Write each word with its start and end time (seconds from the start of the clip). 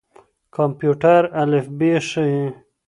کمپيوټر 0.55 1.21
الفبې 1.41 1.91
ښيي. 2.07 2.43